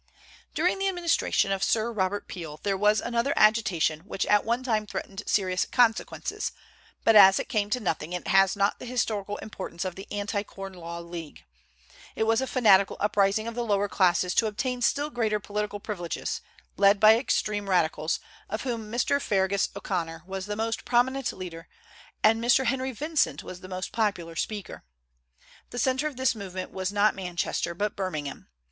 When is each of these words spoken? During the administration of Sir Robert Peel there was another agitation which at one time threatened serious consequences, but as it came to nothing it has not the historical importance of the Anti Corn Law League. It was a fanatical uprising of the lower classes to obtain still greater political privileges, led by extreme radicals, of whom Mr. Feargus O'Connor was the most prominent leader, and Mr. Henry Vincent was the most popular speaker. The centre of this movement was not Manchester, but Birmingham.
During 0.55 0.79
the 0.79 0.87
administration 0.87 1.51
of 1.51 1.61
Sir 1.63 1.91
Robert 1.93 2.27
Peel 2.27 2.59
there 2.63 2.75
was 2.75 3.01
another 3.01 3.35
agitation 3.37 3.99
which 3.99 4.25
at 4.25 4.43
one 4.43 4.63
time 4.63 4.87
threatened 4.87 5.21
serious 5.27 5.63
consequences, 5.63 6.53
but 7.03 7.15
as 7.15 7.37
it 7.39 7.47
came 7.49 7.69
to 7.69 7.79
nothing 7.79 8.11
it 8.11 8.27
has 8.29 8.55
not 8.55 8.79
the 8.79 8.87
historical 8.87 9.37
importance 9.37 9.85
of 9.85 9.93
the 9.93 10.11
Anti 10.11 10.41
Corn 10.41 10.73
Law 10.73 10.97
League. 11.01 11.43
It 12.15 12.23
was 12.23 12.41
a 12.41 12.47
fanatical 12.47 12.97
uprising 12.99 13.45
of 13.47 13.53
the 13.53 13.63
lower 13.63 13.87
classes 13.87 14.33
to 14.33 14.47
obtain 14.47 14.81
still 14.81 15.11
greater 15.11 15.39
political 15.39 15.79
privileges, 15.79 16.41
led 16.77 16.99
by 16.99 17.15
extreme 17.15 17.69
radicals, 17.69 18.19
of 18.49 18.63
whom 18.63 18.91
Mr. 18.91 19.21
Feargus 19.21 19.69
O'Connor 19.75 20.23
was 20.25 20.47
the 20.47 20.55
most 20.55 20.83
prominent 20.83 21.31
leader, 21.31 21.67
and 22.23 22.43
Mr. 22.43 22.65
Henry 22.65 22.91
Vincent 22.91 23.43
was 23.43 23.59
the 23.61 23.67
most 23.69 23.91
popular 23.91 24.35
speaker. 24.35 24.83
The 25.69 25.77
centre 25.77 26.07
of 26.07 26.17
this 26.17 26.33
movement 26.33 26.71
was 26.71 26.91
not 26.91 27.13
Manchester, 27.13 27.75
but 27.75 27.95
Birmingham. 27.95 28.47